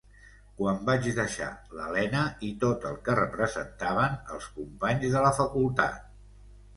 [0.59, 1.49] Quan vaig deixar
[1.79, 6.09] l'Elena i tot el que representaven els companys de la Facultat.